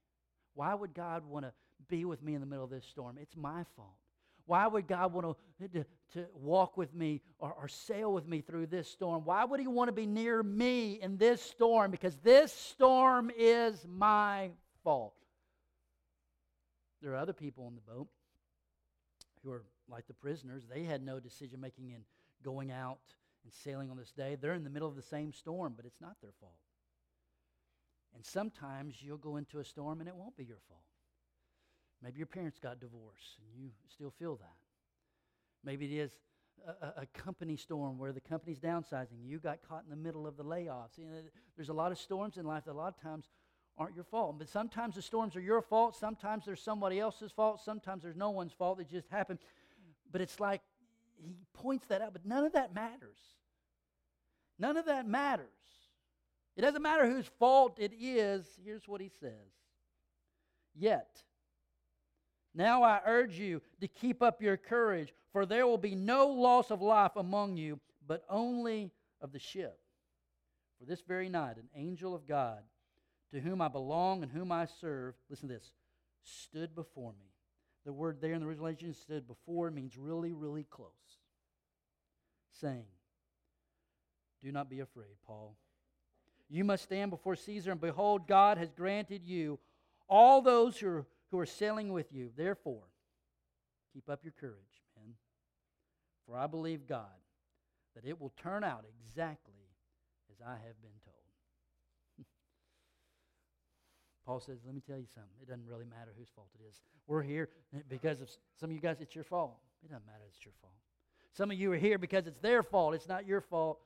Why 0.54 0.74
would 0.74 0.94
God 0.94 1.26
want 1.26 1.46
to 1.46 1.52
be 1.90 2.06
with 2.06 2.24
me 2.24 2.34
in 2.34 2.40
the 2.40 2.48
middle 2.48 2.64
of 2.64 2.72
this 2.72 2.86
storm? 2.86 3.18
It's 3.22 3.36
my 3.36 3.66
fault. 3.76 3.98
Why 4.46 4.66
would 4.66 4.88
God 4.88 5.12
want 5.12 5.38
to, 5.60 5.68
to, 5.68 5.86
to 6.14 6.26
walk 6.34 6.78
with 6.78 6.96
me 6.96 7.22
or, 7.40 7.54
or 7.54 7.68
sail 7.68 8.14
with 8.14 8.26
me 8.26 8.40
through 8.40 8.68
this 8.68 8.90
storm? 8.90 9.26
Why 9.26 9.44
would 9.44 9.60
He 9.60 9.68
want 9.68 9.90
to 9.90 9.92
be 9.92 10.06
near 10.06 10.42
me 10.42 10.94
in 11.02 11.18
this 11.18 11.42
storm? 11.42 11.92
Because 11.92 12.16
this 12.24 12.54
storm 12.54 13.30
is 13.38 13.86
my 13.86 14.52
fault. 14.86 15.14
There 17.08 17.16
are 17.16 17.20
other 17.20 17.32
people 17.32 17.64
on 17.64 17.74
the 17.74 17.94
boat 17.94 18.10
who 19.42 19.50
are 19.50 19.64
like 19.90 20.08
the 20.08 20.14
prisoners. 20.14 20.64
They 20.70 20.84
had 20.84 21.02
no 21.02 21.22
decision 21.22 21.62
making 21.62 21.92
in 21.92 22.02
going 22.44 22.70
out 22.70 23.00
and 23.46 23.54
sailing 23.54 23.90
on 23.90 23.96
this 23.96 24.12
day. 24.12 24.36
They're 24.36 24.56
in 24.56 24.66
the 24.66 24.70
middle 24.70 24.90
of 24.90 24.98
the 24.98 25.02
same 25.02 25.32
storm, 25.32 25.72
but 25.78 25.86
it's 25.86 26.02
not 26.02 26.18
their 26.22 26.34
fault. 26.42 26.60
And 28.14 28.26
sometimes 28.26 28.96
you'll 29.02 29.16
go 29.16 29.38
into 29.38 29.60
a 29.60 29.64
storm 29.64 30.02
and 30.02 30.10
it 30.10 30.18
won't 30.18 30.36
be 30.36 30.44
your 30.44 30.60
fault. 30.68 30.82
Maybe 32.04 32.18
your 32.18 32.28
parents 32.28 32.60
got 32.60 32.82
divorced 32.82 33.40
and 33.40 33.48
you 33.58 33.70
still 33.88 34.12
feel 34.12 34.36
that. 34.36 34.58
Maybe 35.64 35.86
it 35.86 35.98
is 36.02 36.12
a, 36.68 37.04
a, 37.04 37.06
company 37.14 37.56
storm 37.56 37.98
where 37.98 38.12
the 38.12 38.20
company's 38.20 38.60
downsizing. 38.60 39.24
You 39.24 39.40
got 39.40 39.60
caught 39.66 39.86
in 39.86 39.90
the 39.90 39.96
middle 39.96 40.28
of 40.28 40.36
the 40.36 40.44
layoffs. 40.44 40.98
You 40.98 41.06
know, 41.06 41.22
there's 41.56 41.70
a 41.70 41.74
lot 41.74 41.94
of 41.94 42.00
storms 42.00 42.36
in 42.36 42.46
life 42.46 42.66
that 42.66 42.72
a 42.72 42.74
lot 42.74 42.94
of 42.94 43.02
times 43.02 43.30
aren't 43.78 43.96
your 43.96 44.04
fault. 44.04 44.38
But 44.38 44.50
sometimes 44.50 44.96
the 44.96 45.02
storms 45.02 45.36
are 45.36 45.42
your 45.42 45.62
fault. 45.62 45.96
Sometimes 45.96 46.46
there's 46.46 46.62
somebody 46.62 47.00
else's 47.00 47.32
fault. 47.32 47.62
Sometimes 47.64 48.04
there's 48.04 48.16
no 48.16 48.32
one's 48.32 48.54
fault. 48.54 48.80
It 48.80 48.90
just 48.90 49.10
happened. 49.10 49.40
But 50.12 50.22
it's 50.22 50.40
like 50.40 50.62
he 51.24 51.36
points 51.54 51.88
that 51.88 52.02
out, 52.02 52.14
but 52.14 52.26
none 52.26 52.46
of 52.46 52.54
that 52.54 52.74
matters. 52.74 53.20
None 54.60 54.78
of 54.78 54.86
that 54.86 55.08
matters. 55.08 55.48
It 56.56 56.62
doesn't 56.62 56.82
matter 56.82 57.08
whose 57.08 57.28
fault 57.40 57.78
it 57.80 57.94
is. 58.00 58.46
Here's 58.64 58.88
what 58.88 59.02
he 59.02 59.12
says 59.20 59.52
Yet, 60.76 61.24
now 62.54 62.84
I 62.84 63.02
urge 63.06 63.38
you 63.38 63.62
to 63.82 63.88
keep 63.88 64.24
up 64.24 64.42
your 64.42 64.58
courage, 64.58 65.14
for 65.32 65.46
there 65.46 65.68
will 65.68 65.78
be 65.78 65.96
no 65.96 66.28
loss 66.28 66.72
of 66.72 66.82
life 66.82 67.16
among 67.16 67.58
you, 67.58 67.80
but 68.08 68.24
only 68.30 68.92
of 69.22 69.32
the 69.32 69.40
ship. 69.40 69.80
For 70.80 70.86
this 70.86 71.02
very 71.02 71.30
night, 71.30 71.58
an 71.58 71.70
angel 71.76 72.16
of 72.16 72.28
God, 72.28 72.62
to 73.34 73.40
whom 73.40 73.62
I 73.62 73.68
belong 73.68 74.24
and 74.24 74.32
whom 74.32 74.52
I 74.52 74.66
serve, 74.66 75.16
listen 75.30 75.50
to 75.50 75.56
this, 75.56 75.72
stood 76.24 76.76
before 76.76 77.12
me. 77.12 77.28
The 77.86 77.94
word 77.94 78.20
there 78.22 78.34
in 78.34 78.42
the 78.42 78.48
original 78.48 78.66
language, 78.66 78.96
stood 78.98 79.28
before, 79.28 79.72
means 79.72 79.98
really, 79.98 80.34
really 80.34 80.66
close. 80.70 80.90
Saying, 82.52 82.86
Do 84.42 84.52
not 84.52 84.70
be 84.70 84.80
afraid, 84.80 85.16
Paul. 85.26 85.56
You 86.50 86.64
must 86.64 86.84
stand 86.84 87.12
before 87.12 87.36
Caesar, 87.36 87.72
and 87.72 87.82
behold, 87.82 88.28
God 88.28 88.58
has 88.58 88.72
granted 88.72 89.24
you 89.24 89.60
all 90.10 90.42
those 90.42 90.78
who 90.78 90.88
are, 90.88 91.06
who 91.32 91.40
are 91.40 91.46
sailing 91.46 91.92
with 91.92 92.14
you. 92.14 92.32
Therefore, 92.36 92.84
keep 93.94 94.10
up 94.10 94.24
your 94.24 94.34
courage, 94.40 94.56
men. 94.96 95.16
For 96.26 96.38
I 96.38 96.48
believe 96.48 96.88
God 96.88 97.06
that 97.96 98.08
it 98.08 98.20
will 98.20 98.34
turn 98.42 98.64
out 98.64 98.86
exactly 99.02 99.54
as 100.32 100.46
I 100.46 100.52
have 100.52 100.82
been 100.82 100.92
told. 101.04 101.07
Paul 104.28 104.42
says, 104.42 104.58
Let 104.66 104.76
me 104.76 104.82
tell 104.86 104.98
you 104.98 105.08
something. 105.16 105.32
It 105.42 105.48
doesn't 105.48 105.66
really 105.66 105.86
matter 105.86 106.12
whose 106.18 106.28
fault 106.36 106.50
it 106.60 106.68
is. 106.70 106.82
We're 107.08 107.24
here 107.24 107.48
because 107.88 108.20
of 108.20 108.30
some 108.60 108.70
of 108.70 108.76
you 108.76 108.82
guys, 108.82 108.98
it's 109.00 109.16
your 109.16 109.24
fault. 109.24 109.56
It 109.84 109.88
doesn't 109.88 110.06
matter, 110.06 110.26
it's 110.28 110.44
your 110.44 110.54
fault. 110.62 110.74
Some 111.32 111.50
of 111.50 111.58
you 111.58 111.72
are 111.72 111.78
here 111.78 111.98
because 111.98 112.28
it's 112.28 112.40
their 112.40 112.62
fault. 112.62 112.94
It's 112.94 113.08
not 113.08 113.26
your 113.26 113.40
fault. 113.40 113.80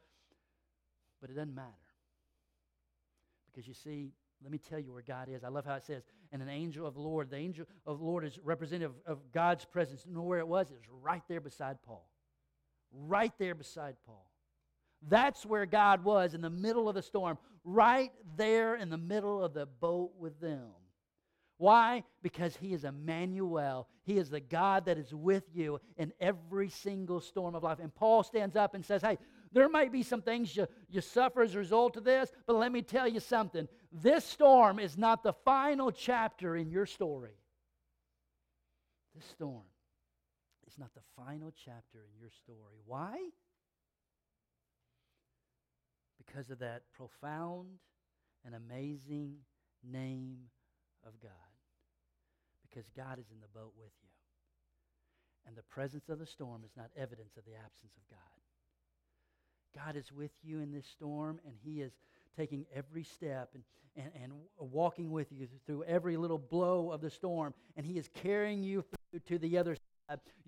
But 1.21 1.29
it 1.29 1.33
doesn't 1.33 1.53
matter. 1.53 1.67
Because 3.51 3.67
you 3.67 3.75
see, 3.75 4.13
let 4.41 4.51
me 4.51 4.57
tell 4.57 4.79
you 4.79 4.91
where 4.91 5.03
God 5.03 5.29
is. 5.29 5.43
I 5.43 5.49
love 5.49 5.65
how 5.65 5.75
it 5.75 5.83
says, 5.83 6.01
and 6.31 6.41
an 6.41 6.49
angel 6.49 6.87
of 6.87 6.95
the 6.95 7.01
Lord. 7.01 7.29
The 7.29 7.37
angel 7.37 7.67
of 7.85 7.99
the 7.99 8.05
Lord 8.05 8.25
is 8.25 8.39
representative 8.43 8.95
of 9.05 9.19
God's 9.31 9.65
presence. 9.65 10.05
You 10.07 10.15
know 10.15 10.23
where 10.23 10.39
it 10.39 10.47
was? 10.47 10.71
It 10.71 10.73
was 10.73 11.01
right 11.03 11.21
there 11.27 11.41
beside 11.41 11.83
Paul. 11.83 12.09
Right 12.91 13.33
there 13.37 13.53
beside 13.53 13.95
Paul. 14.07 14.25
That's 15.07 15.45
where 15.45 15.65
God 15.65 16.03
was 16.03 16.33
in 16.33 16.41
the 16.41 16.49
middle 16.49 16.87
of 16.87 16.95
the 16.95 17.01
storm, 17.01 17.37
right 17.63 18.11
there 18.37 18.75
in 18.75 18.89
the 18.89 18.97
middle 18.97 19.43
of 19.43 19.53
the 19.53 19.65
boat 19.65 20.11
with 20.19 20.39
them. 20.39 20.69
Why? 21.57 22.03
Because 22.23 22.55
He 22.55 22.73
is 22.73 22.85
Emmanuel. 22.85 23.87
He 24.03 24.17
is 24.17 24.29
the 24.29 24.39
God 24.39 24.85
that 24.85 24.97
is 24.97 25.13
with 25.13 25.43
you 25.53 25.79
in 25.97 26.11
every 26.19 26.69
single 26.69 27.21
storm 27.21 27.53
of 27.53 27.63
life. 27.63 27.77
And 27.79 27.93
Paul 27.93 28.23
stands 28.23 28.55
up 28.55 28.73
and 28.73 28.83
says, 28.83 29.03
Hey, 29.03 29.19
there 29.51 29.69
might 29.69 29.91
be 29.91 30.01
some 30.01 30.21
things 30.21 30.55
you, 30.55 30.67
you 30.89 31.01
suffer 31.01 31.41
as 31.43 31.53
a 31.53 31.59
result 31.59 31.97
of 31.97 32.03
this, 32.03 32.31
but 32.47 32.55
let 32.55 32.71
me 32.71 32.81
tell 32.81 33.07
you 33.07 33.19
something. 33.19 33.67
This 33.91 34.25
storm 34.25 34.79
is 34.79 34.97
not 34.97 35.23
the 35.23 35.33
final 35.45 35.91
chapter 35.91 36.55
in 36.55 36.71
your 36.71 36.85
story. 36.85 37.37
This 39.13 39.25
storm 39.25 39.65
is 40.65 40.77
not 40.77 40.93
the 40.95 41.01
final 41.15 41.53
chapter 41.65 41.99
in 41.99 42.19
your 42.19 42.31
story. 42.43 42.79
Why? 42.85 43.17
Because 46.31 46.49
of 46.49 46.59
that 46.59 46.83
profound 46.93 47.67
and 48.45 48.55
amazing 48.55 49.35
name 49.83 50.37
of 51.05 51.19
God. 51.21 51.31
Because 52.69 52.89
God 52.95 53.19
is 53.19 53.25
in 53.31 53.41
the 53.41 53.47
boat 53.47 53.73
with 53.77 53.91
you. 54.01 54.09
And 55.45 55.57
the 55.57 55.63
presence 55.63 56.07
of 56.07 56.19
the 56.19 56.25
storm 56.25 56.61
is 56.63 56.71
not 56.77 56.89
evidence 56.95 57.35
of 57.37 57.43
the 57.45 57.55
absence 57.55 57.91
of 57.97 58.09
God. 58.09 59.83
God 59.83 59.95
is 59.95 60.11
with 60.11 60.31
you 60.43 60.59
in 60.59 60.71
this 60.71 60.85
storm, 60.85 61.39
and 61.45 61.55
He 61.63 61.81
is 61.81 61.91
taking 62.37 62.65
every 62.73 63.03
step 63.03 63.49
and, 63.53 63.63
and, 63.97 64.11
and 64.23 64.31
walking 64.57 65.11
with 65.11 65.27
you 65.31 65.47
through 65.65 65.83
every 65.83 66.15
little 66.15 66.37
blow 66.37 66.91
of 66.91 67.01
the 67.01 67.09
storm, 67.09 67.53
and 67.75 67.85
He 67.85 67.97
is 67.97 68.09
carrying 68.13 68.63
you 68.63 68.85
to 69.25 69.37
the 69.37 69.57
other. 69.57 69.75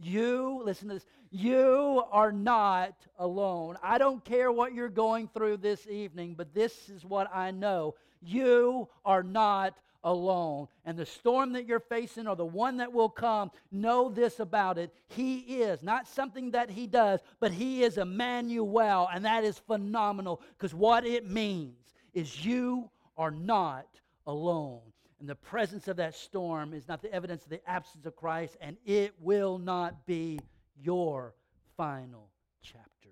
You, 0.01 0.61
listen 0.63 0.87
to 0.89 0.95
this, 0.95 1.05
you 1.31 2.03
are 2.11 2.31
not 2.31 2.95
alone. 3.17 3.77
I 3.81 3.97
don't 3.97 4.23
care 4.23 4.51
what 4.51 4.73
you're 4.73 4.89
going 4.89 5.29
through 5.33 5.57
this 5.57 5.87
evening, 5.87 6.35
but 6.37 6.53
this 6.53 6.89
is 6.89 7.05
what 7.05 7.29
I 7.33 7.51
know. 7.51 7.95
You 8.21 8.87
are 9.05 9.23
not 9.23 9.77
alone. 10.03 10.67
And 10.85 10.97
the 10.97 11.05
storm 11.05 11.53
that 11.53 11.65
you're 11.65 11.79
facing 11.79 12.27
or 12.27 12.35
the 12.35 12.45
one 12.45 12.77
that 12.77 12.91
will 12.91 13.09
come, 13.09 13.51
know 13.71 14.09
this 14.09 14.39
about 14.39 14.77
it. 14.77 14.93
He 15.07 15.39
is 15.39 15.81
not 15.81 16.07
something 16.07 16.51
that 16.51 16.69
he 16.69 16.87
does, 16.87 17.21
but 17.39 17.51
he 17.51 17.83
is 17.83 17.97
Emmanuel. 17.97 19.09
And 19.13 19.25
that 19.25 19.43
is 19.43 19.57
phenomenal 19.59 20.41
because 20.57 20.73
what 20.73 21.05
it 21.05 21.29
means 21.29 21.93
is 22.13 22.45
you 22.45 22.89
are 23.17 23.31
not 23.31 23.87
alone. 24.27 24.81
And 25.23 25.29
the 25.29 25.35
presence 25.35 25.87
of 25.87 25.95
that 25.95 26.15
storm 26.15 26.73
is 26.73 26.85
not 26.89 27.01
the 27.01 27.09
evidence 27.13 27.45
of 27.45 27.49
the 27.49 27.61
absence 27.65 28.05
of 28.05 28.13
Christ, 28.13 28.57
and 28.59 28.75
it 28.85 29.13
will 29.21 29.57
not 29.57 30.05
be 30.05 30.37
your 30.75 31.33
final 31.77 32.29
chapter 32.61 33.07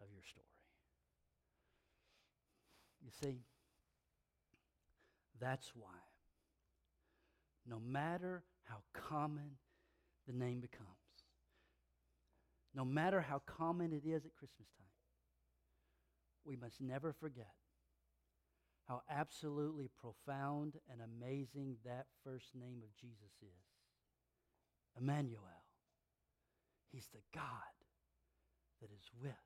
of 0.00 0.08
your 0.12 0.24
story. 0.24 0.44
You 3.00 3.10
see, 3.22 3.38
that's 5.40 5.70
why, 5.76 5.86
no 7.64 7.78
matter 7.78 8.42
how 8.64 8.78
common 8.92 9.52
the 10.26 10.32
name 10.32 10.58
becomes, 10.58 10.88
no 12.74 12.84
matter 12.84 13.20
how 13.20 13.40
common 13.46 13.92
it 13.92 14.04
is 14.04 14.26
at 14.26 14.34
Christmas 14.34 14.66
time, 14.76 14.88
we 16.44 16.56
must 16.56 16.80
never 16.80 17.12
forget 17.12 17.54
how 18.88 19.02
absolutely 19.10 19.88
profound 20.00 20.74
and 20.90 21.00
amazing 21.00 21.76
that 21.84 22.06
first 22.24 22.54
name 22.54 22.82
of 22.82 22.94
Jesus 22.96 23.32
is. 23.42 23.66
Emmanuel. 25.00 25.64
He's 26.92 27.08
the 27.12 27.22
God 27.34 27.74
that 28.80 28.90
is 28.90 29.10
with 29.20 29.45